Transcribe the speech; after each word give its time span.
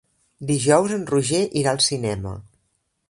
Dijous 0.51 0.95
en 0.95 1.05
Roger 1.11 1.43
irà 1.63 1.75
al 1.77 1.83
cinema. 1.89 2.33